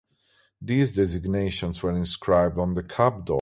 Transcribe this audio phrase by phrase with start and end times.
[0.59, 3.29] These designations were inscribed on the cab door.